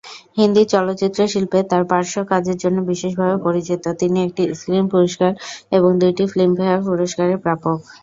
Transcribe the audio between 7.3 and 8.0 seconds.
প্রাপক।